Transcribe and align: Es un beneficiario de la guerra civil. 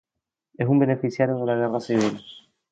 Es 0.57 0.67
un 0.67 0.79
beneficiario 0.79 1.37
de 1.37 1.45
la 1.45 1.53
guerra 1.55 1.79
civil. 1.79 2.23